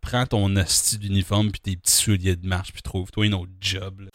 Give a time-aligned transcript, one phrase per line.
[0.00, 4.00] prends ton hostie d'uniforme puis tes petits souliers de marche puis trouve-toi une autre job.
[4.00, 4.08] là.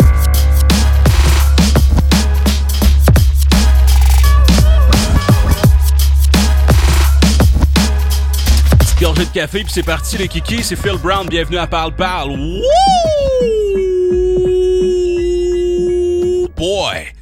[8.80, 11.96] Petite gorgée de café puis c'est parti les kikis, c'est Phil Brown, bienvenue à Parle
[11.96, 12.32] Parle.
[12.32, 12.64] Wouh!
[16.56, 17.14] Boy!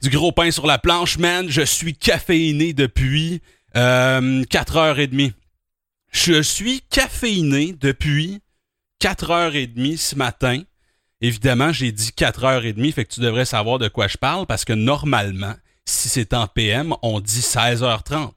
[0.00, 1.46] Du gros pain sur la planche, man.
[1.50, 3.42] Je suis caféiné depuis
[3.76, 5.32] euh, 4h30.
[6.14, 8.40] Je suis caféiné depuis
[9.02, 10.62] 4h30 ce matin.
[11.20, 14.72] Évidemment, j'ai dit 4h30, fait que tu devrais savoir de quoi je parle parce que
[14.72, 15.54] normalement,
[15.84, 18.30] si c'est en PM, on dit 16h30.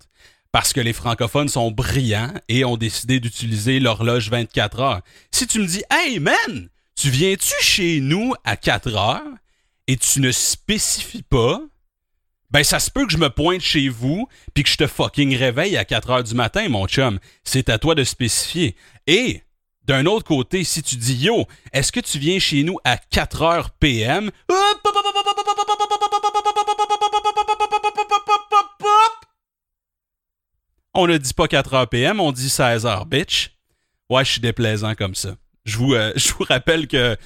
[0.52, 5.02] Parce que les francophones sont brillants et ont décidé d'utiliser l'horloge 24 heures.
[5.32, 9.22] Si tu me dis, hey man, tu viens-tu chez nous à 4 heures
[9.86, 11.62] et tu ne spécifies pas,
[12.50, 15.36] ben ça se peut que je me pointe chez vous puis que je te fucking
[15.36, 17.20] réveille à 4 heures du matin, mon chum.
[17.44, 18.76] C'est à toi de spécifier.
[19.06, 19.42] Et
[19.84, 23.42] d'un autre côté, si tu dis yo, est-ce que tu viens chez nous à 4
[23.42, 24.32] heures PM?
[30.94, 33.52] On ne dit pas 4 heures PM, on dit 16 heures, bitch.
[34.10, 35.36] Ouais, je suis déplaisant comme ça.
[35.66, 37.18] Je vous, euh, je vous rappelle que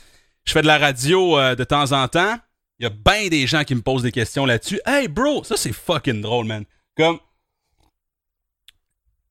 [0.46, 2.38] je fais de la radio euh, de temps en temps.
[2.82, 4.82] Il y a bien des gens qui me posent des questions là-dessus.
[4.88, 6.66] Hey, bro, ça c'est fucking drôle, man.
[6.98, 7.20] Comme.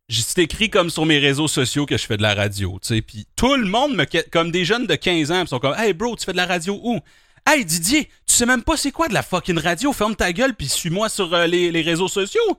[0.08, 3.02] J'ai écrit comme sur mes réseaux sociaux que je fais de la radio, tu sais.
[3.02, 4.04] Puis tout le monde me.
[4.30, 6.46] Comme des jeunes de 15 ans, ils sont comme Hey, bro, tu fais de la
[6.46, 7.00] radio où?
[7.44, 9.92] Hey, Didier, tu sais même pas c'est quoi de la fucking radio?
[9.92, 12.56] Ferme ta gueule puis suis-moi sur euh, les, les réseaux sociaux.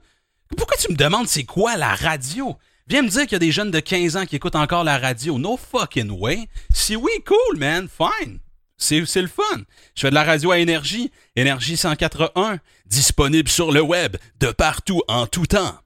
[0.57, 2.57] Pourquoi tu me demandes c'est quoi la radio?
[2.87, 4.97] Viens me dire qu'il y a des jeunes de 15 ans qui écoutent encore la
[4.97, 5.39] radio.
[5.39, 6.49] No fucking way.
[6.73, 7.87] Si oui, cool, man.
[7.87, 8.39] Fine.
[8.81, 9.43] C'est, le fun.
[9.95, 11.11] Je fais de la radio à énergie.
[11.35, 12.59] Énergie 181.
[12.87, 15.79] Disponible sur le web, de partout, en tout temps.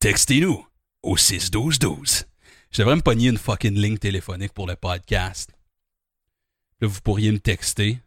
[0.00, 0.66] Textez-nous
[1.02, 2.26] au 61212.
[2.70, 5.50] Je devrais me pogner une fucking ligne téléphonique pour le podcast.
[6.82, 8.00] Là, vous pourriez me texter.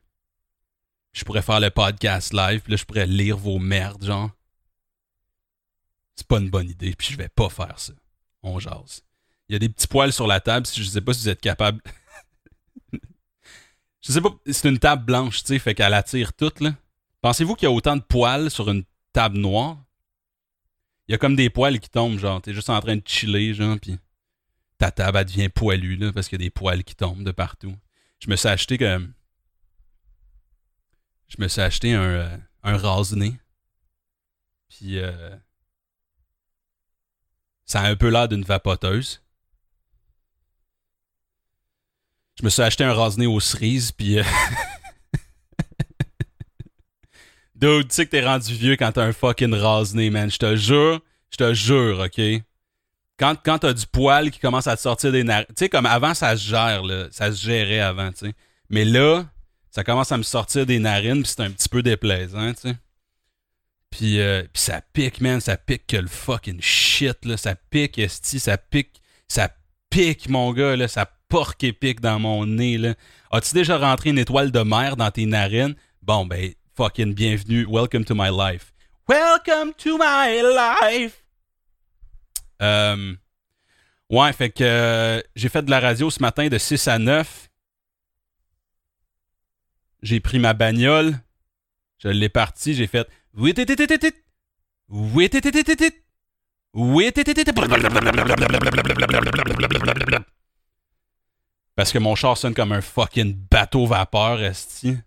[1.14, 4.30] Je pourrais faire le podcast live, puis là, je pourrais lire vos merdes, genre.
[6.16, 7.94] C'est pas une bonne idée, puis je vais pas faire ça.
[8.44, 9.02] On jase.
[9.50, 11.30] Il y a des petits poils sur la table, si je sais pas si vous
[11.30, 11.82] êtes capable.
[14.08, 16.74] Je sais pas, c'est une table blanche, tu sais, fait qu'elle attire toute, là.
[17.22, 19.84] Pensez-vous qu'il y a autant de poils sur une table noire?
[21.08, 23.54] Il y a comme des poils qui tombent, genre, t'es juste en train de chiller,
[23.54, 23.98] genre, puis
[24.78, 27.32] ta table, elle devient poilue, là, parce qu'il y a des poils qui tombent de
[27.32, 27.76] partout.
[28.20, 29.14] Je me suis acheté comme
[31.28, 33.38] je me suis acheté un, euh, un rase-nez.
[34.70, 35.36] Puis euh,
[37.66, 39.22] ça a un peu l'air d'une vapoteuse.
[42.40, 44.20] Je me suis acheté un rase-nez aux cerises, puis...
[44.20, 44.24] Euh...
[47.56, 50.30] Dude, tu sais que t'es rendu vieux quand t'as un fucking rase-nez, man.
[50.30, 52.22] Je te jure, je te jure, OK?
[53.18, 55.48] Quand, quand t'as du poil qui commence à te sortir des narines...
[55.50, 57.08] Tu sais, comme avant, ça se gère, là.
[57.10, 58.36] Ça se gérait avant, tu sais.
[58.70, 59.26] Mais là,
[59.72, 62.76] ça commence à me sortir des narines, puis c'est un petit peu déplaisant, tu sais.
[63.90, 67.38] Puis, euh, puis ça pique, man, ça pique que le fucking shit, là.
[67.38, 69.50] Ça pique, esti, ça pique, ça
[69.90, 70.88] pique, mon gars, là.
[70.88, 72.96] Ça porque et pique dans mon nez, là.
[73.32, 75.76] As-tu déjà rentré une étoile de mer dans tes narines?
[76.02, 77.66] Bon, ben, fucking bienvenue.
[77.68, 78.74] Welcome to my life.
[79.08, 81.24] Welcome to my life!
[82.62, 83.16] Euh,
[84.10, 87.50] ouais, fait que euh, j'ai fait de la radio ce matin de 6 à 9.
[90.02, 91.20] J'ai pris ma bagnole.
[92.00, 92.74] Je l'ai parti.
[92.74, 93.08] J'ai fait.
[93.34, 93.54] Oui.
[96.74, 97.12] Oui,
[101.78, 104.98] Parce que mon char sonne comme un fucking bateau vapeur, esti.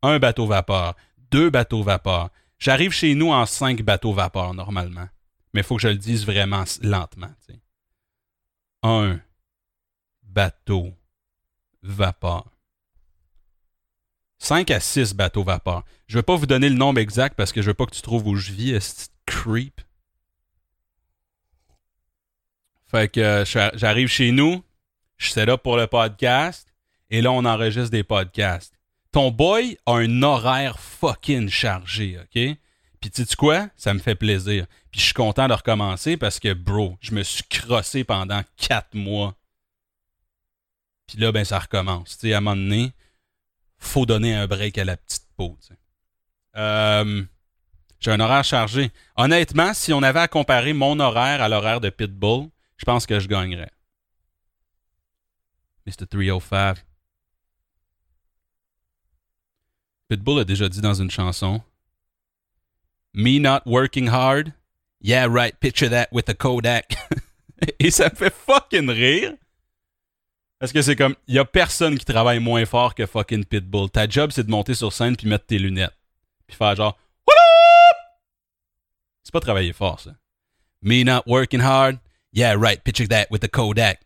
[0.00, 0.94] Un bateau vapeur.
[1.32, 2.30] Deux bateaux vapeur.
[2.60, 5.08] J'arrive chez nous en cinq bateaux vapeur, normalement.
[5.52, 7.32] Mais faut que je le dise vraiment lentement.
[8.84, 9.18] Un
[10.22, 10.94] bateau
[11.82, 12.44] vapeur.
[14.38, 15.84] 5 à 6 bateaux vapeur.
[16.06, 17.94] Je ne vais pas vous donner le nombre exact parce que je veux pas que
[17.96, 19.80] tu trouves où je vis, esti de creep.
[22.86, 23.44] Fait que euh,
[23.74, 24.62] j'arrive chez nous,
[25.18, 26.72] je suis là pour le podcast,
[27.10, 28.74] et là, on enregistre des podcasts.
[29.12, 32.56] Ton boy a un horaire fucking chargé, OK?
[33.00, 33.68] Puis tu sais quoi?
[33.76, 34.66] Ça me fait plaisir.
[34.90, 38.94] Puis je suis content de recommencer parce que, bro, je me suis crossé pendant 4
[38.94, 39.34] mois.
[41.06, 42.18] Puis là, ben, ça recommence.
[42.18, 42.92] Tu sais, à un moment donné,
[43.78, 45.56] faut donner un break à la petite peau.
[46.56, 47.22] Euh,
[48.00, 48.90] J'ai un horaire chargé.
[49.16, 53.20] Honnêtement, si on avait à comparer mon horaire à l'horaire de Pitbull, je pense que
[53.20, 53.70] je gagnerais.
[55.88, 56.06] Mr.
[56.06, 56.78] 305.
[60.08, 61.62] Pitbull a déjà dit dans une chanson
[63.14, 64.52] Me not working hard?
[65.00, 66.96] Yeah, right, picture that with a Kodak.
[67.78, 69.34] Et ça me fait fucking rire.
[70.58, 73.90] Parce que c'est comme, il y a personne qui travaille moins fort que fucking Pitbull.
[73.90, 75.96] Ta job, c'est de monter sur scène puis mettre tes lunettes.
[76.46, 76.98] Puis faire genre,
[79.22, 80.12] C'est pas travailler fort, ça.
[80.82, 81.98] Me not working hard?
[82.32, 82.82] Yeah, right.
[82.82, 84.00] Picture that with the Kodak.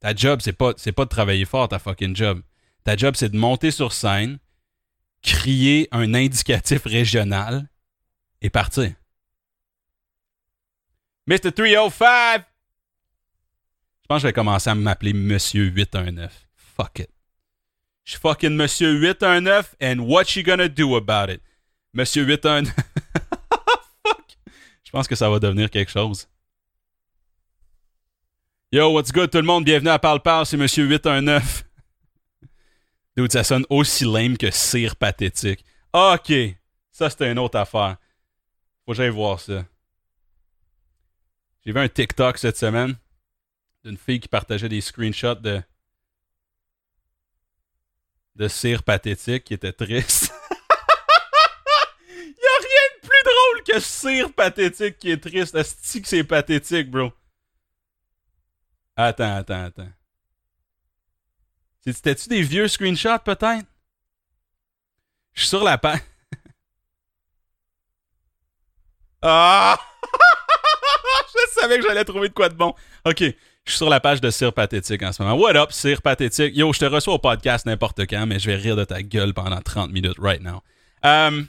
[0.00, 2.42] Ta job, c'est pas, pas de travailler fort, ta fucking job.
[2.84, 4.38] Ta job, c'est de monter sur scène,
[5.22, 7.68] crier un indicatif régional
[8.40, 8.92] et partir.
[11.26, 11.52] Mr.
[11.52, 12.44] 305!
[14.02, 16.48] Je pense que je vais commencer à m'appeler Monsieur 819.
[16.54, 17.10] Fuck it.
[18.04, 21.42] Je suis fucking Monsieur 819 and what you gonna do about it?
[21.92, 22.74] Monsieur 819.
[24.06, 24.38] Fuck!
[24.82, 26.26] Je pense que ça va devenir quelque chose.
[28.72, 29.64] Yo, what's good tout le monde?
[29.64, 31.64] Bienvenue à Parle c'est Monsieur 819.
[33.16, 35.64] Dude, ça sonne aussi lame que cire pathétique.
[35.92, 36.32] Ok,
[36.92, 37.96] ça c'était une autre affaire.
[38.84, 39.64] Faut que j'aille voir ça.
[41.66, 42.94] J'ai vu un TikTok cette semaine
[43.84, 45.60] d'une fille qui partageait des screenshots de
[48.36, 50.32] de cire pathétique qui était triste.
[52.08, 55.56] Il y a rien de plus drôle que cire pathétique qui est triste.
[55.56, 57.12] Est-ce que c'est pathétique, bro?
[59.02, 59.92] Attends, attends, attends.
[61.80, 63.64] C'était-tu des vieux screenshots, peut-être?
[65.32, 66.00] Je suis sur la page.
[69.22, 69.78] ah!
[71.34, 72.74] je savais que j'allais trouver de quoi de bon.
[73.06, 73.20] OK.
[73.20, 75.34] Je suis sur la page de Cire Pathétique en ce moment.
[75.34, 76.54] What up, Cire Pathétique?
[76.54, 79.32] Yo, je te reçois au podcast n'importe quand, mais je vais rire de ta gueule
[79.32, 80.62] pendant 30 minutes right now.
[81.02, 81.48] Um...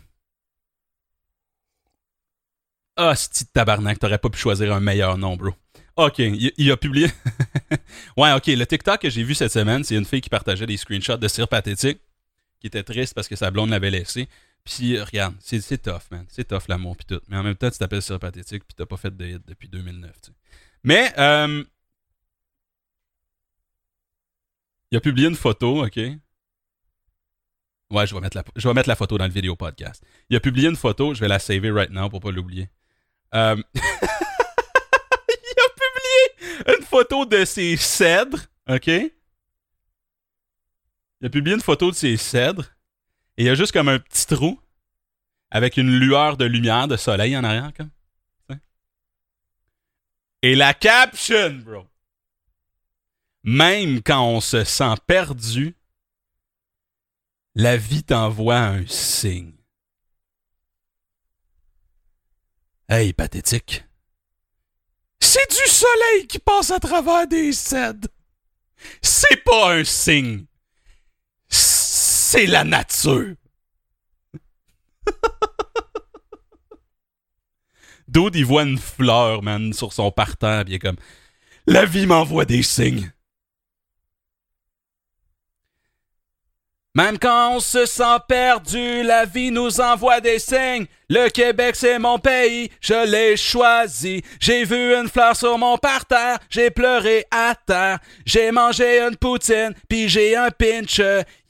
[2.96, 5.52] Ah, ce tabarnak, t'aurais pas pu choisir un meilleur nom, bro.
[6.08, 7.08] OK, il, a publié.
[8.18, 10.78] ouais, OK, le TikTok que j'ai vu cette semaine, c'est une fille qui partageait des
[10.78, 12.00] screenshots de cire pathétique,
[12.60, 14.28] qui était triste parce que sa blonde l'avait laissé.
[14.64, 16.26] Puis regarde, c'est tough, man.
[16.30, 17.22] C'est tough l'amour puis tout.
[17.28, 19.68] Mais en même temps, tu t'appelles cire pathétique puis t'as pas fait de hit depuis
[19.68, 20.38] 2009, tu sais.
[20.84, 21.64] Mais, euh,
[24.92, 25.98] il a publié une photo, OK?
[27.92, 30.04] Ouais, je vais, mettre la, je vais mettre la photo dans le vidéo podcast.
[30.30, 32.70] Il a publié une photo, je vais la saver right now pour pas l'oublier.
[33.34, 33.62] Euh...
[36.68, 38.88] une photo de ses cèdres, OK?
[38.88, 39.12] Il
[41.28, 42.72] a publié une photo de ses cèdres.
[43.38, 44.60] Et il y a juste comme un petit trou
[45.50, 47.90] avec une lueur de lumière de soleil en arrière, comme.
[50.44, 51.88] Et la caption, bro.
[53.44, 55.76] Même quand on se sent perdu,
[57.54, 59.54] la vie t'envoie un signe.
[62.90, 63.86] Hey, pathétique.
[65.22, 68.10] C'est du soleil qui passe à travers des cèdres.
[69.02, 70.46] C'est pas un signe.
[71.48, 73.36] C'est la nature.
[78.08, 80.98] Dude, il voit une fleur, man, sur son parterre, il est comme
[81.68, 83.12] La vie m'envoie des signes.
[86.94, 90.88] Même quand on se sent perdu, la vie nous envoie des signes.
[91.10, 94.22] Le Québec, c'est mon pays, je l'ai choisi.
[94.42, 98.00] J'ai vu une fleur sur mon parterre, j'ai pleuré à terre.
[98.26, 101.00] J'ai mangé une poutine, puis j'ai un pinch.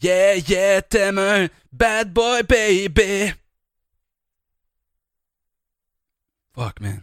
[0.03, 3.33] Yeah, yeah, t'aimes un bad boy, baby.
[6.53, 7.01] Fuck, man.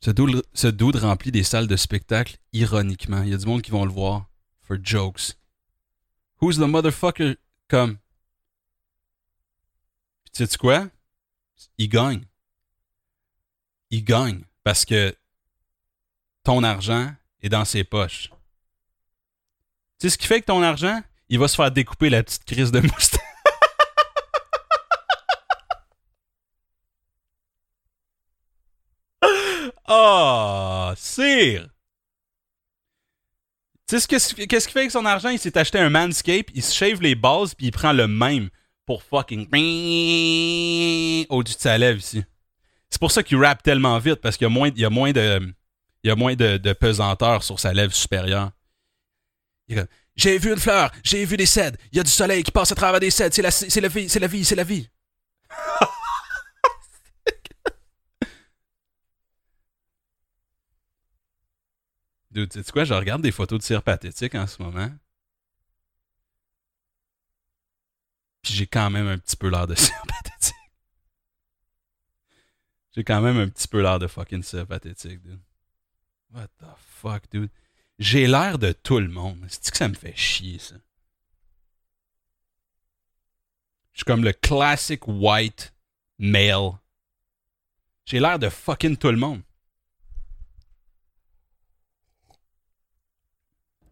[0.00, 3.22] Ce dude, ce remplit des salles de spectacle ironiquement.
[3.22, 4.26] Il y a du monde qui vont le voir
[4.62, 5.36] for jokes.
[6.40, 7.36] Who's the motherfucker?
[7.68, 7.98] Comme.
[10.32, 10.88] tu sais quoi?
[11.78, 12.24] Il gagne.
[13.90, 14.44] Il gagne.
[14.62, 15.16] Parce que
[16.42, 18.30] ton argent est dans ses poches.
[19.98, 22.44] Tu sais ce qui fait que ton argent, il va se faire découper la petite
[22.44, 23.20] crise de moustache?
[29.88, 31.73] oh, sire!
[34.08, 35.28] Qu'est-ce qu'il fait avec son argent?
[35.28, 38.48] Il s'est acheté un Manscape, il se shave les bases, puis il prend le même
[38.86, 39.46] pour fucking
[41.28, 42.24] au-dessus de sa lèvre ici.
[42.90, 44.90] C'est pour ça qu'il rappe tellement vite, parce qu'il y a moins, il y a
[44.90, 45.40] moins de.
[46.02, 48.50] Il y a moins de, pesanteur sur sa lèvre supérieure.
[50.16, 52.70] J'ai vu une fleur, j'ai vu des cèdres, il y a du soleil qui passe
[52.70, 54.86] à travers des cèdres, c'est la, c'est la vie, c'est la vie, c'est la vie.
[62.34, 64.90] Dude, tu sais quoi, je regarde des photos de cire pathétique en ce moment.
[68.42, 70.56] Puis j'ai quand même un petit peu l'air de cire pathétique.
[72.90, 75.40] J'ai quand même un petit peu l'air de fucking cire pathétique, dude.
[76.32, 77.50] What the fuck, dude?
[78.00, 79.38] J'ai l'air de tout le monde.
[79.48, 80.74] C'est que ça me fait chier, ça?
[83.92, 85.72] Je suis comme le classic white
[86.18, 86.72] male
[88.04, 89.42] J'ai l'air de fucking tout le monde.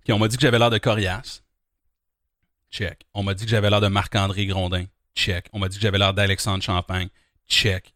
[0.09, 1.42] On m'a dit que j'avais l'air de Corias.
[2.71, 3.06] Check.
[3.14, 4.87] On m'a dit que j'avais l'air de Marc-André Grondin.
[5.14, 5.47] Check.
[5.52, 7.09] On m'a dit que j'avais l'air d'Alexandre Champagne.
[7.49, 7.94] Check.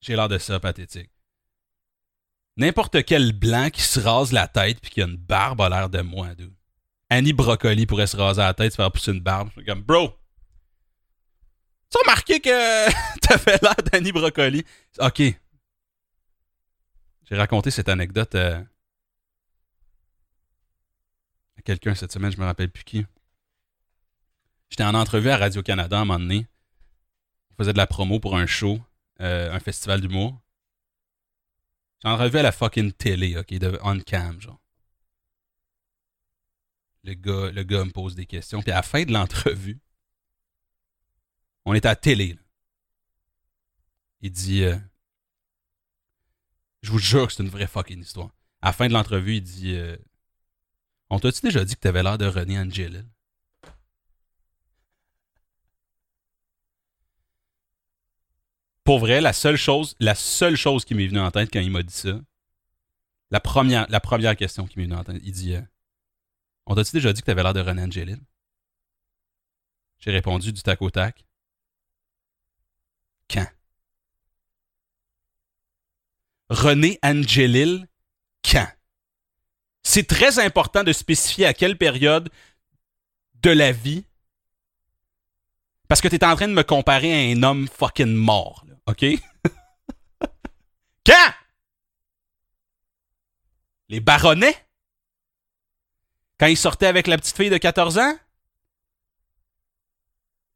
[0.00, 1.10] J'ai l'air de ça, pathétique.
[2.56, 5.88] N'importe quel blanc qui se rase la tête puis qui a une barbe a l'air
[5.88, 6.52] de moi, d'où.
[7.10, 9.48] Annie Brocoli pourrait se raser la tête, se faire pousser une barbe.
[9.48, 10.12] Je suis comme, bro,
[11.90, 14.64] tu as remarqué que t'avais l'air d'Annie Brocoli?
[14.98, 15.22] Ok.
[17.28, 18.62] J'ai raconté cette anecdote euh,
[21.68, 23.04] quelqu'un cette semaine, je me rappelle plus qui.
[24.70, 26.46] J'étais en entrevue à Radio-Canada à un moment donné.
[27.50, 28.80] On faisait de la promo pour un show,
[29.20, 30.40] euh, un festival d'humour.
[31.96, 34.58] J'étais en entrevue à la fucking télé, ok, de on-cam, genre.
[37.04, 38.62] Le gars, le gars me pose des questions.
[38.62, 39.78] Puis à la fin de l'entrevue,
[41.66, 42.38] on est à la télé.
[44.22, 44.78] Il dit euh,
[46.80, 48.30] Je vous jure que c'est une vraie fucking histoire.
[48.62, 49.98] À la fin de l'entrevue, il dit euh,
[51.10, 53.06] On t'a-tu déjà dit que t'avais l'air de René Angelil?
[58.84, 61.70] Pour vrai, la seule chose, la seule chose qui m'est venue en tête quand il
[61.70, 62.20] m'a dit ça,
[63.30, 65.62] la première, la première question qui m'est venue en tête, il dit euh,
[66.66, 68.18] On t'a-tu déjà dit que t'avais l'air de René Angelil?
[69.98, 71.24] J'ai répondu du tac au tac.
[73.28, 73.46] Quand?
[76.48, 77.86] René Angelil,
[78.42, 78.77] quand?
[79.90, 82.28] C'est très important de spécifier à quelle période
[83.36, 84.04] de la vie
[85.88, 89.02] parce que t'es en train de me comparer à un homme fucking mort, là, OK?
[91.06, 91.32] Quand?
[93.88, 94.62] Les baronnets?
[96.38, 98.14] Quand il sortait avec la petite fille de 14 ans?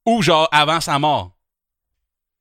[0.05, 1.35] Ou genre avant sa mort?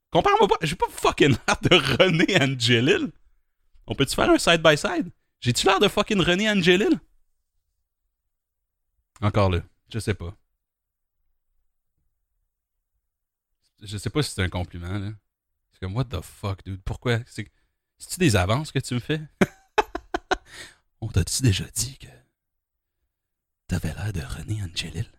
[0.10, 0.58] Compare-moi pas.
[0.62, 3.14] J'ai pas fucking l'air de René Angelil.
[3.88, 5.10] On peut-tu faire un side-by-side?
[5.42, 7.00] J'ai-tu l'air de fucking René Angelil?
[9.22, 9.62] Encore là.
[9.92, 10.36] Je sais pas.
[13.82, 15.12] Je sais pas si c'est un compliment, là.
[15.72, 16.82] C'est comme, what the fuck, dude?
[16.84, 17.20] Pourquoi?
[17.26, 17.52] C'est
[18.10, 19.22] tu des avances que tu me fais?
[21.02, 22.08] On t'a-tu déjà dit que
[23.68, 25.10] t'avais l'air de René Angelil?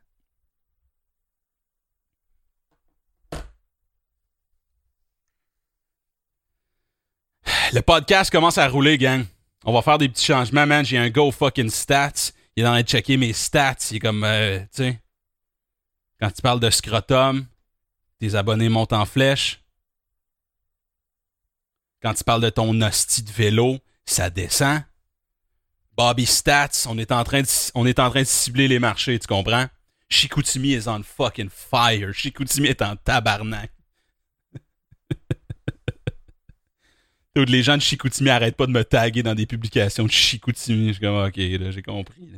[7.73, 9.25] Le podcast commence à rouler, gang.
[9.65, 10.85] On va faire des petits changements, man.
[10.85, 12.33] J'ai un go fucking stats.
[12.57, 13.77] Il est en train de checker mes stats.
[13.91, 15.01] Il est comme, euh, tu sais,
[16.21, 17.47] quand tu parles de scrotum,
[18.19, 19.63] tes abonnés montent en flèche.
[22.03, 24.83] Quand tu parles de ton hostie de vélo, ça descend.
[25.97, 29.19] Bobby Stats, on est en train de, on est en train de cibler les marchés,
[29.19, 29.67] tu comprends?
[30.09, 32.13] Chicoutimi is on fucking fire.
[32.13, 33.71] Chicoutimi est en tabarnak.
[37.35, 40.89] Les gens de Chicoutimi arrêtent pas de me taguer dans des publications de Chicoutimi.
[40.89, 42.29] Je suis comme, ok, là, j'ai compris.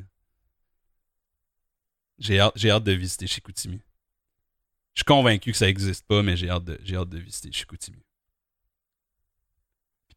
[2.19, 3.81] J'ai hâte, j'ai hâte de visiter Chicoutimi.
[4.95, 7.51] Je suis convaincu que ça n'existe pas, mais j'ai hâte, de, j'ai hâte de visiter
[7.51, 7.99] Chicoutimi.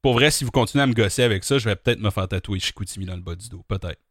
[0.03, 2.27] pour vrai, si vous continuez à me gosser avec ça, je vais peut-être me faire
[2.27, 3.63] tatouer Chicoutimi dans le bas du dos.
[3.67, 4.01] Peut-être.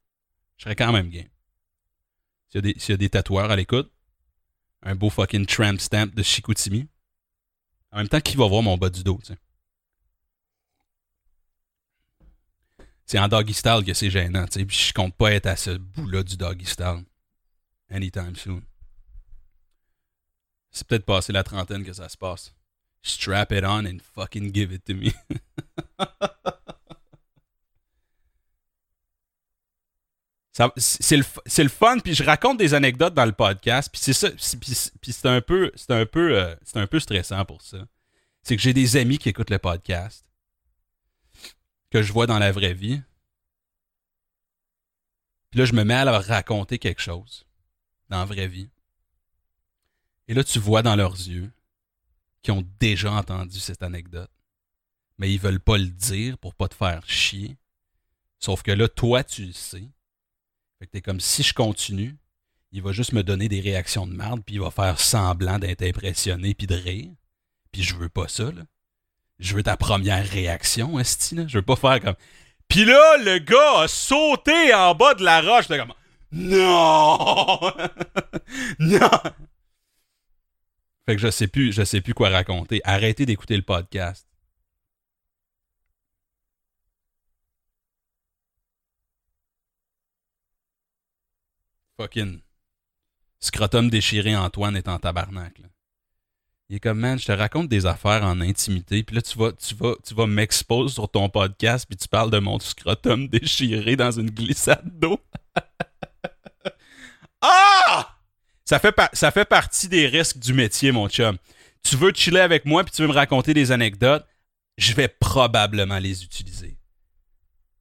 [0.57, 1.29] Je serais quand même game.
[2.49, 3.93] S'il y, y a des tatoueurs à l'écoute,
[4.83, 6.89] un beau fucking tramp stamp de Chicoutimi.
[7.93, 9.39] En même temps, qui va voir mon bas du dos, tu sais?
[13.07, 14.47] C'est en doggy style que c'est gênant.
[14.47, 17.05] Puis je compte pas être à ce bout-là du doggy style.
[17.89, 18.63] Anytime soon.
[20.73, 22.53] C'est peut-être passé la trentaine que ça se passe.
[23.03, 25.13] Strap it on and fucking give it to me.
[30.79, 31.25] c'est le,
[31.59, 35.27] le, fun, puis je raconte des anecdotes dans le podcast, puis c'est ça, puis c'est
[35.27, 37.79] un un euh, c'est un peu stressant pour ça.
[38.43, 40.25] C'est que j'ai des amis qui écoutent le podcast,
[41.97, 43.01] que je vois dans la vraie vie.
[45.51, 47.47] Puis là, je me mets à leur raconter quelque chose
[48.11, 48.69] dans la vraie vie.
[50.29, 51.51] Et là, tu vois dans leurs yeux
[52.43, 54.31] qu'ils ont déjà entendu cette anecdote.
[55.17, 57.57] Mais ils veulent pas le dire pour pas te faire chier.
[58.41, 59.89] Sauf que là, toi, tu le sais.
[60.79, 62.19] Fait que t'es comme si je continue,
[62.73, 65.83] il va juste me donner des réactions de merde, puis il va faire semblant d'être
[65.83, 67.15] impressionné puis de rire.
[67.73, 68.67] Puis je veux pas ça, là.
[69.39, 72.15] Je veux ta première réaction, Esti, Je veux pas faire comme.
[72.69, 75.69] Puis là, le gars a sauté en bas de la roche.
[75.69, 75.93] Comme.
[76.33, 77.59] Non!
[78.79, 79.11] non!
[81.07, 82.81] Fait que je sais plus, je sais plus quoi raconter.
[82.85, 84.27] Arrêtez d'écouter le podcast.
[91.99, 92.41] Fucking.
[93.41, 95.61] Scrotum déchiré Antoine est en tabarnak.
[96.69, 99.53] Il est comme, man, je te raconte des affaires en intimité, puis là, tu vas,
[99.53, 104.99] tu m'exposer sur ton podcast, puis tu parles de mon scrotum déchiré dans une glissade
[104.99, 105.21] d'eau.
[107.41, 108.17] ah!
[108.65, 111.39] Ça fait, ça fait partie des risques du métier, mon chum.
[111.85, 114.27] Tu veux chiller avec moi, puis tu veux me raconter des anecdotes,
[114.77, 116.79] je vais probablement les utiliser.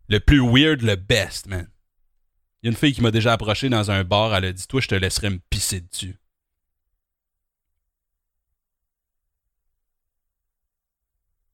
[0.07, 1.67] Le plus weird, le best, man.
[2.61, 4.67] Il y a une fille qui m'a déjà approché dans un bar, elle a dit
[4.67, 6.19] Toi, je te laisserai me pisser dessus.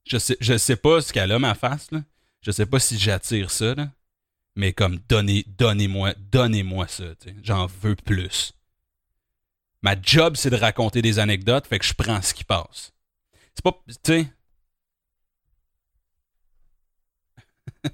[0.04, 2.02] Je sais, je sais pas ce qu'elle a, ma face, là.
[2.40, 3.90] Je sais pas si j'attire ça, là.
[4.56, 7.04] Mais comme, donnez, donnez-moi, donnez-moi ça,
[7.42, 8.52] J'en veux plus.
[9.82, 12.92] Ma job, c'est de raconter des anecdotes, fait que je prends ce qui passe.
[13.54, 14.32] C'est pas, tu sais.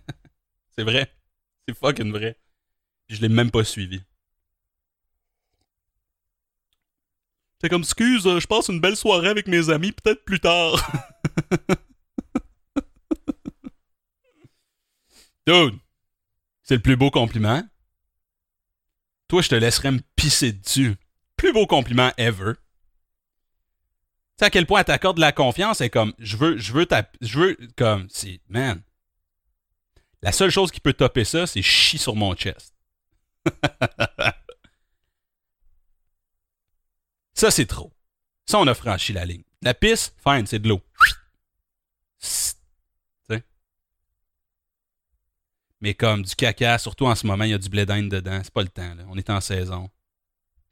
[0.77, 1.13] c'est vrai.
[1.67, 2.39] C'est fucking vrai.
[3.09, 4.03] je l'ai même pas suivi.
[7.61, 10.91] C'est comme, excuse, je passe une belle soirée avec mes amis, peut-être plus tard.
[15.49, 15.79] Dude,
[16.63, 17.63] c'est le plus beau compliment.
[19.29, 20.97] Toi, je te laisserais me pisser dessus.
[21.39, 22.53] Plus beau compliment ever.
[22.53, 22.61] Tu
[24.41, 26.85] sais à quel point elle t'accorde de la confiance et comme je veux je veux
[26.85, 28.83] ta, je veux comme c'est man.
[30.21, 32.75] La seule chose qui peut topper ça, c'est chier sur mon chest.
[37.33, 37.95] ça c'est trop.
[38.45, 39.45] Ça on a franchi la ligne.
[39.63, 40.83] La pisse, fine, c'est de l'eau.
[45.81, 48.41] Mais comme du caca, surtout en ce moment, il y a du blé d'Inde dedans.
[48.43, 49.05] C'est pas le temps, là.
[49.09, 49.91] On est en saison.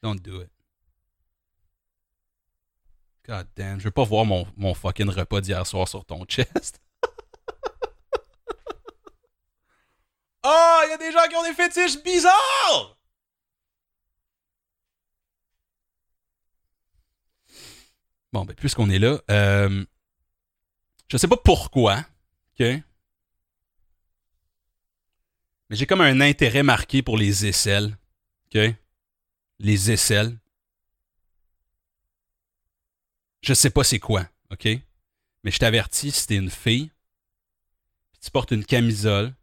[0.02, 0.50] Don't do it.
[3.26, 6.80] God damn, je veux pas voir mon, mon fucking repas d'hier soir sur ton chest.
[10.44, 12.96] oh, il y a des gens qui ont des fétiches bizarres!
[18.32, 19.84] Bon, ben, puisqu'on est là, euh,
[21.08, 22.04] je sais pas pourquoi,
[22.60, 22.66] ok?
[25.68, 27.96] Mais j'ai comme un intérêt marqué pour les aisselles.
[28.46, 28.60] OK?
[29.58, 30.38] Les aisselles.
[33.42, 34.66] Je sais pas c'est quoi, OK?
[35.44, 36.90] Mais je t'avertis, si t'es une fille,
[38.20, 39.34] tu portes une camisole,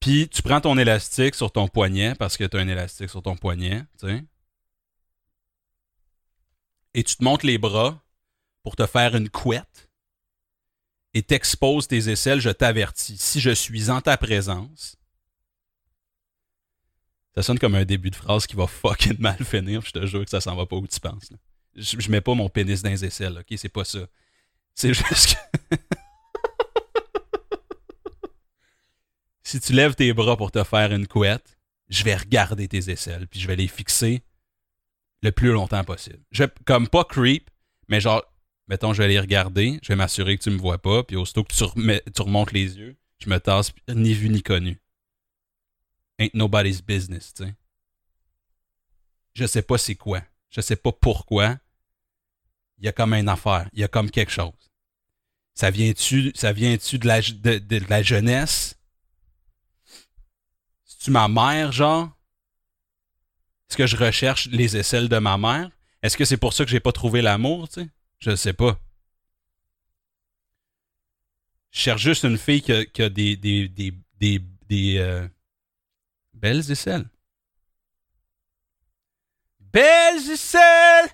[0.00, 3.22] puis tu prends ton élastique sur ton poignet, parce que tu as un élastique sur
[3.22, 4.24] ton poignet, tu sais,
[6.94, 8.02] et tu te montes les bras
[8.64, 9.89] pour te faire une couette,
[11.14, 13.16] et t'exposes tes aisselles, je t'avertis.
[13.16, 14.96] Si je suis en ta présence,
[17.34, 20.24] ça sonne comme un début de phrase qui va fucking mal finir, je te jure
[20.24, 21.32] que ça s'en va pas où tu penses.
[21.76, 23.56] Je, mets pas mon pénis dans les aisselles, ok?
[23.56, 24.00] C'est pas ça.
[24.74, 25.36] C'est juste
[25.70, 25.76] que.
[29.42, 33.26] si tu lèves tes bras pour te faire une couette, je vais regarder tes aisselles,
[33.28, 34.22] puis je vais les fixer
[35.22, 36.20] le plus longtemps possible.
[36.32, 37.50] Je, comme pas creep,
[37.88, 38.24] mais genre,
[38.70, 41.42] mettons, je vais les regarder, je vais m'assurer que tu me vois pas, puis aussitôt
[41.42, 44.80] que tu, remontes les yeux, je me tasse ni vu ni connu.
[46.20, 47.54] Ain't nobody's business, tu sais.
[49.34, 50.22] Je sais pas c'est quoi.
[50.50, 51.58] Je sais pas pourquoi.
[52.78, 53.68] Il y a comme une affaire.
[53.72, 54.52] Il y a comme quelque chose.
[55.54, 58.78] Ça vient-tu, ça vient-tu de la, de, de, la jeunesse?
[60.84, 62.08] C'est-tu ma mère, genre?
[63.68, 65.70] Est-ce que je recherche les aisselles de ma mère?
[66.02, 67.88] Est-ce que c'est pour ça que j'ai pas trouvé l'amour, tu sais?
[68.20, 68.78] Je sais pas.
[71.70, 75.26] Je cherche juste une fille qui a, des, des, des, des, des euh,
[76.34, 77.08] belles aisselles.
[79.58, 81.10] Belles aisselles!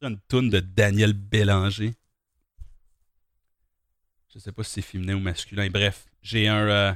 [0.00, 1.94] C'est une toune de Daniel Bélanger.
[4.32, 5.68] Je sais pas si c'est féminin ou masculin.
[5.70, 6.94] Bref, j'ai un euh,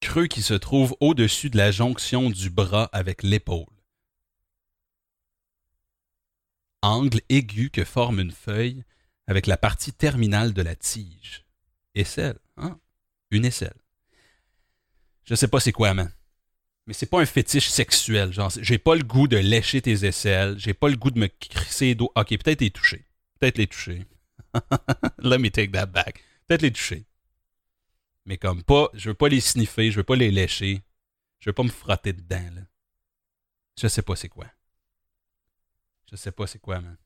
[0.00, 3.73] creux qui se trouve au-dessus de la jonction du bras avec l'épaule.
[6.84, 8.84] Angle aigu que forme une feuille
[9.26, 11.44] avec la partie terminale de la tige.
[11.94, 12.78] Aisselle, hein?
[13.30, 13.76] Une aisselle.
[15.24, 16.12] Je sais pas c'est quoi, man.
[16.86, 18.32] Mais c'est pas un fétiche sexuel.
[18.60, 20.58] J'ai pas le goût de lécher tes aisselles.
[20.58, 22.12] J'ai pas le goût de me crisser d'eau.
[22.14, 23.06] Ok, peut-être les toucher.
[23.40, 24.04] Peut-être les toucher.
[25.18, 26.22] Let me take that back.
[26.46, 27.06] Peut-être les toucher.
[28.26, 30.82] Mais comme pas, je veux pas les sniffer, je veux pas les lécher.
[31.40, 32.62] Je veux pas me frotter dedans, là.
[33.80, 34.46] Je sais pas c'est quoi.
[36.14, 36.96] Je sais pas c'est quoi, man.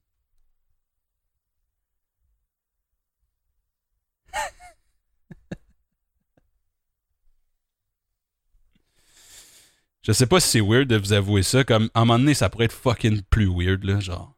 [10.03, 11.65] Je sais pas si c'est weird de vous avouer ça.
[11.65, 13.99] Comme, à un moment donné, ça pourrait être fucking plus weird, là.
[13.99, 14.37] Genre,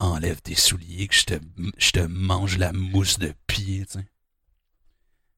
[0.00, 1.34] enlève tes souliers, que je te,
[1.78, 4.00] je te mange la mousse de pied, tu.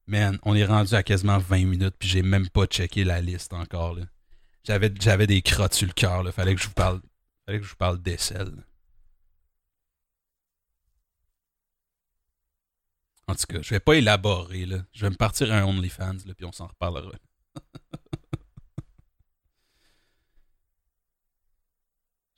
[0.08, 3.52] Man, on est rendu à quasiment 20 minutes, puis j'ai même pas checké la liste
[3.52, 4.06] encore, là.
[4.64, 6.32] J'avais, j'avais des crottes sur le cœur, là.
[6.32, 7.00] Fallait que je vous parle.
[7.58, 8.64] Que je parle d'aisselle.
[13.26, 14.78] En tout cas, je vais pas élaborer, là.
[14.92, 17.12] Je vais me partir à un OnlyFans, là, puis on s'en reparlera.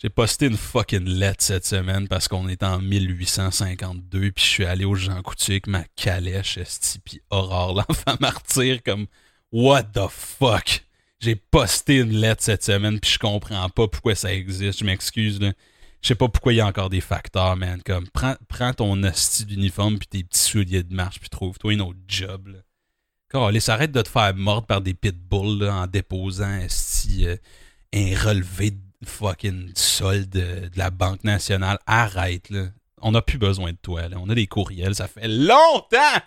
[0.02, 4.64] J'ai posté une fucking lettre cette semaine parce qu'on est en 1852 puis je suis
[4.64, 9.06] allé au Jean Coutu avec ma calèche esti puis Aurore l'enfant martyr comme
[9.52, 10.84] what the fuck?
[11.22, 14.80] J'ai posté une lettre cette semaine puis je comprends pas pourquoi ça existe.
[14.80, 15.52] Je m'excuse là.
[16.02, 17.80] Je sais pas pourquoi il y a encore des facteurs, man.
[17.80, 22.00] Comme prends, ton hostie d'uniforme puis tes petits souliers de marche puis trouve-toi une autre
[22.08, 22.48] job.
[22.48, 22.58] Là.
[23.28, 27.36] Quand arrête de te faire mordre par des pitbulls là, en déposant esti, euh,
[27.94, 31.78] un relevé de fucking solde de, de la Banque nationale.
[31.86, 32.66] Arrête, là.
[33.00, 34.16] On n'a plus besoin de toi, là.
[34.20, 36.20] On a des courriels, ça fait longtemps!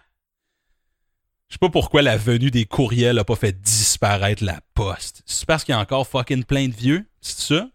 [1.56, 5.24] Je sais pas pourquoi la venue des courriels a pas fait disparaître la poste.
[5.26, 7.10] C'est parce qu'il y a encore fucking plein de vieux?
[7.22, 7.70] C'est ça?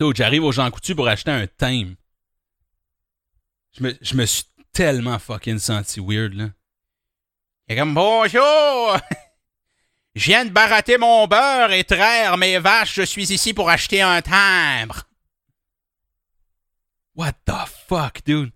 [0.00, 1.94] Donc, j'arrive au Jean Coutu pour acheter un thème.
[3.78, 6.48] Je me, je me suis tellement fucking senti weird, là.
[7.68, 8.98] Il est comme bonjour!
[10.16, 12.96] Je viens de barater mon beurre et traire mes vaches.
[12.96, 15.04] Je suis ici pour acheter un timbre.
[17.14, 18.50] What the fuck, dude?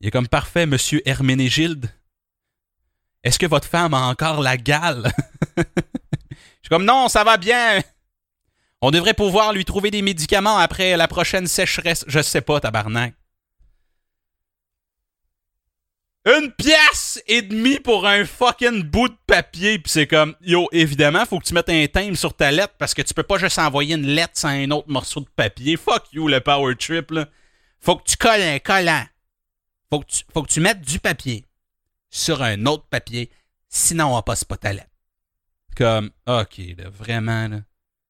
[0.00, 1.90] Il est comme parfait, monsieur Herménégilde.
[3.22, 5.12] Est-ce que votre femme a encore la gale?
[5.56, 7.80] Je suis comme non, ça va bien.
[8.80, 12.04] On devrait pouvoir lui trouver des médicaments après la prochaine sécheresse.
[12.08, 13.14] Je sais pas, tabarnak.
[16.26, 19.78] Une pièce et demie pour un fucking bout de papier.
[19.78, 22.94] Puis c'est comme, yo, évidemment, faut que tu mettes un thème sur ta lettre parce
[22.94, 25.76] que tu peux pas juste envoyer une lettre sans un autre morceau de papier.
[25.76, 27.26] Fuck you, le power trip, là.
[27.80, 29.04] Faut que tu colles un collant.
[29.90, 31.44] Faut faut que tu mettes du papier
[32.10, 33.30] sur un autre papier.
[33.68, 34.90] Sinon, on passe pas ta lettre.
[35.76, 37.62] Comme, ok, là, vraiment, là.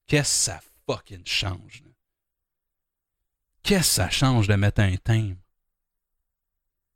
[0.07, 1.91] Qu'est-ce que ça fucking change, là?
[3.63, 5.37] Qu'est-ce que ça change de mettre un thème?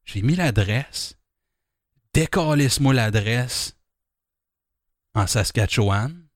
[0.04, 1.16] J'ai mis l'adresse.
[2.12, 3.76] Décalisse-moi l'adresse
[5.14, 6.26] en Saskatchewan,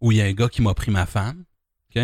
[0.00, 1.44] où il y a un gars qui m'a pris ma femme.
[1.90, 2.02] OK?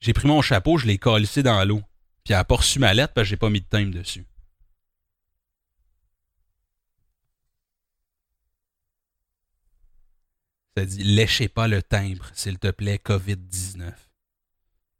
[0.00, 1.82] J'ai pris mon chapeau, je l'ai calissé dans l'eau.
[2.24, 4.26] Puis elle a pas reçu ma lettre parce que j'ai pas mis de timbre dessus.
[10.76, 13.92] Ça dit Léchez pas le timbre, s'il te plaît, COVID-19.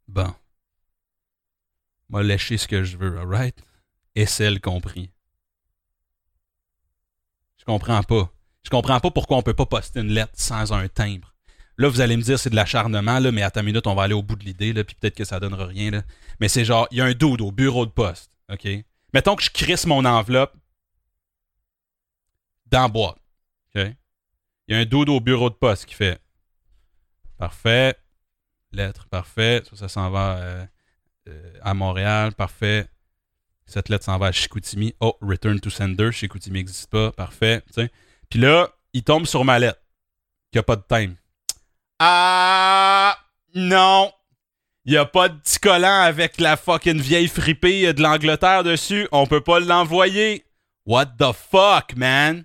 [0.08, 0.34] Bon
[2.12, 3.56] m'a lécher ce que je veux, alright?
[4.14, 5.10] Et celle compris.
[7.58, 8.30] Je comprends pas.
[8.62, 11.34] Je comprends pas pourquoi on peut pas poster une lettre sans un timbre.
[11.78, 14.02] Là, vous allez me dire c'est de l'acharnement, là, mais à ta minute, on va
[14.02, 15.90] aller au bout de l'idée, puis peut-être que ça donnera rien.
[15.90, 16.02] Là.
[16.38, 18.36] Mais c'est genre, il y a un dude au bureau de poste.
[18.52, 18.68] OK?
[19.14, 20.54] Mettons que je crisse mon enveloppe
[22.66, 23.16] dans boîte.
[23.74, 23.94] OK?
[24.66, 26.20] Il y a un dude au bureau de poste qui fait
[27.38, 27.96] Parfait.
[28.70, 29.62] Lettre, parfait.
[29.68, 30.36] Ça, ça s'en va.
[30.36, 30.66] Euh,
[31.28, 32.86] euh, à Montréal, parfait.
[33.66, 34.94] Cette lettre s'en va à Chicoutimi.
[35.00, 36.12] Oh, return to sender.
[36.12, 37.10] Chicoutimi n'existe pas.
[37.12, 37.62] Parfait.
[38.30, 39.80] Puis là, il tombe sur ma lettre.
[40.52, 41.16] Qui a pas de time.
[41.98, 43.16] Ah,
[43.54, 44.12] non.
[44.84, 49.08] Il n'y a pas de petit collant avec la fucking vieille fripée de l'Angleterre dessus.
[49.12, 50.44] On peut pas l'envoyer.
[50.86, 52.44] What the fuck, man?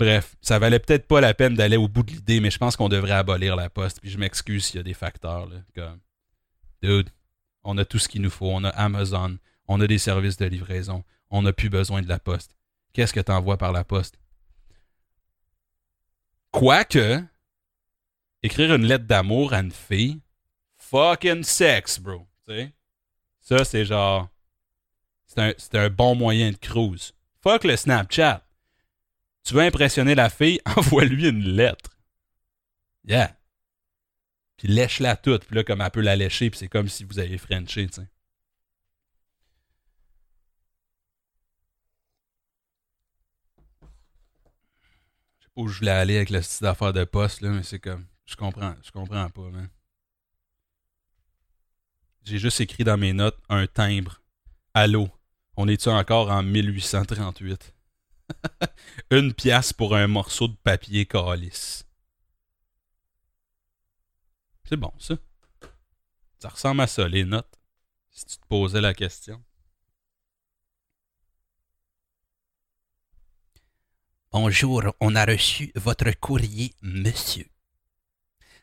[0.00, 2.74] Bref, ça valait peut-être pas la peine d'aller au bout de l'idée, mais je pense
[2.74, 4.00] qu'on devrait abolir la poste.
[4.00, 5.46] Puis je m'excuse s'il y a des facteurs.
[5.74, 6.00] Comme,
[6.82, 7.10] dude,
[7.64, 8.48] on a tout ce qu'il nous faut.
[8.50, 9.36] On a Amazon,
[9.68, 11.04] on a des services de livraison.
[11.28, 12.56] On n'a plus besoin de la poste.
[12.94, 14.18] Qu'est-ce que t'envoies par la poste?
[16.50, 17.22] Quoique,
[18.42, 20.22] écrire une lettre d'amour à une fille,
[20.78, 22.26] fucking sex, bro.
[22.46, 22.72] sais?
[23.42, 24.30] Ça, c'est genre.
[25.26, 27.12] C'est un, un bon moyen de cruise.
[27.42, 28.42] Fuck le Snapchat.
[29.44, 31.96] Tu veux impressionner la fille, envoie-lui une lettre.
[33.04, 33.36] Yeah.
[34.56, 35.46] Puis lèche-la toute.
[35.46, 37.94] Puis là, comme elle peut la lécher, puis c'est comme si vous avez Frenché, tu
[37.94, 38.08] sais.
[45.38, 47.62] Je sais pas où je voulais aller avec le style d'affaires de poste, là, mais
[47.62, 48.06] c'est comme.
[48.26, 48.74] Je comprends.
[48.82, 49.68] Je comprends pas, man.
[52.22, 54.20] J'ai juste écrit dans mes notes un timbre.
[54.74, 55.08] Allô.
[55.56, 57.74] On est-tu encore en 1838?
[59.10, 61.86] Une pièce pour un morceau de papier calice.
[64.64, 65.16] C'est bon, ça.
[66.38, 67.58] Ça ressemble à ça, les notes.
[68.10, 69.42] Si tu te posais la question.
[74.32, 77.46] Bonjour, on a reçu votre courrier, monsieur.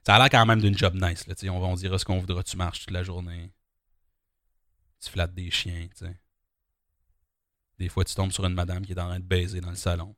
[0.05, 1.27] Ça a l'air quand même d'une job nice.
[1.27, 2.41] Là, on, on dira ce qu'on voudra.
[2.41, 3.51] Tu marches toute la journée.
[5.01, 5.89] Tu flattes des chiens.
[5.93, 6.17] sais.
[7.79, 9.75] Des fois, tu tombes sur une madame qui est en train de baiser dans le
[9.75, 10.15] salon.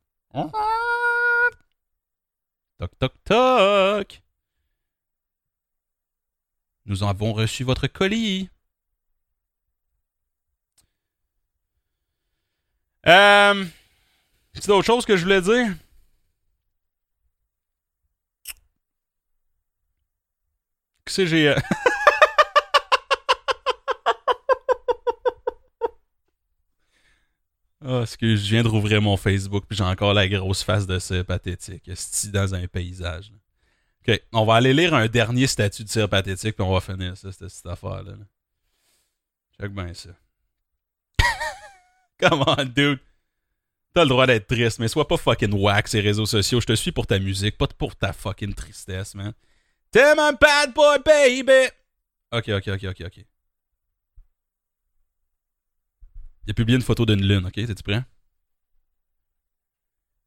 [2.78, 4.22] Toc, toc, toc.
[6.86, 8.50] Nous avons reçu votre colis.
[13.08, 13.65] Euh,
[14.54, 15.76] c'est d'autres choses que je voulais dire?
[21.06, 21.56] Que c'est j'ai.
[27.85, 30.99] Ah, excuse, je viens de rouvrir mon Facebook puis j'ai encore la grosse face de
[30.99, 31.87] ce pathétique.
[31.87, 33.31] Esti dans un paysage.
[34.07, 37.15] Ok, on va aller lire un dernier statut de cire pathétique puis on va finir
[37.15, 38.13] ça, cette, cette affaire-là.
[39.59, 39.67] Là.
[39.67, 40.09] Bien ça.
[42.19, 42.99] Come on, dude.
[43.93, 46.61] T'as le droit d'être triste, mais sois pas fucking whack ces réseaux sociaux.
[46.61, 49.33] Je te suis pour ta musique, pas pour ta fucking tristesse, man.
[49.91, 51.71] T'es un bad boy, baby!
[52.31, 53.25] Ok, ok, ok, ok, ok.
[56.49, 57.53] Il a publié une photo d'une lune, ok?
[57.53, 58.03] T'es-tu prêt?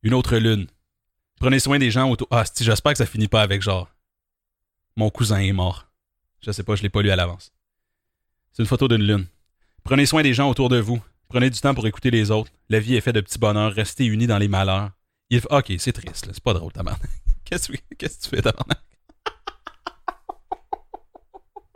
[0.05, 0.69] Une autre lune.
[1.41, 2.29] Prenez soin des gens autour.
[2.31, 3.91] Ah, j'espère que ça finit pas avec genre.
[4.95, 5.91] Mon cousin est mort.
[6.41, 7.53] Je sais pas, je l'ai pas lu à l'avance.
[8.53, 9.27] C'est une photo d'une lune.
[9.83, 11.03] Prenez soin des gens autour de vous.
[11.29, 12.53] Prenez du temps pour écouter les autres.
[12.69, 13.73] La vie est faite de petits bonheurs.
[13.73, 14.93] Restez unis dans les malheurs.
[15.29, 15.43] Il...
[15.51, 16.29] Ok, c'est triste.
[16.33, 17.11] C'est pas drôle, tabarnak.
[17.45, 18.79] Qu'est-ce que tu fais, tabarnak?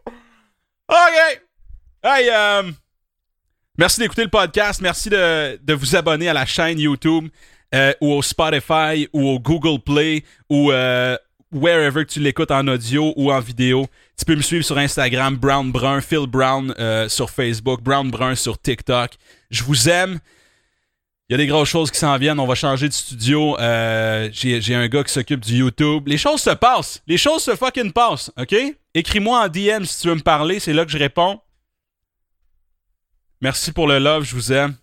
[0.89, 1.43] ok!
[2.05, 2.77] Hey, um...
[3.79, 4.81] Merci d'écouter le podcast.
[4.81, 7.29] Merci de, de, vous abonner à la chaîne YouTube
[7.75, 11.15] euh, ou au Spotify ou au Google Play ou euh,
[11.53, 13.87] wherever tu l'écoutes en audio ou en vidéo.
[14.19, 18.35] Tu peux me suivre sur Instagram, Brown Brun, Phil Brown euh, sur Facebook, Brown Brun
[18.35, 19.13] sur TikTok.
[19.51, 20.21] Je vous aime.
[21.29, 22.41] Il y a des grosses choses qui s'en viennent.
[22.41, 23.59] On va changer de studio.
[23.59, 26.05] Euh, J'ai un gars qui s'occupe du YouTube.
[26.07, 27.03] Les choses se passent.
[27.07, 28.31] Les choses se fucking passent.
[28.39, 28.55] OK?
[28.95, 30.61] Écris-moi en DM si tu veux me parler.
[30.61, 31.43] C'est là que je réponds.
[33.41, 34.77] Merci pour le love, je vous aime.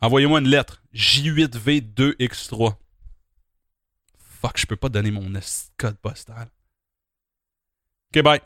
[0.00, 0.82] Envoyez-moi une lettre.
[0.94, 2.76] J8V2X3.
[4.40, 5.32] Fuck, je peux pas donner mon
[5.76, 6.48] code postal.
[8.14, 8.40] Ok, bye.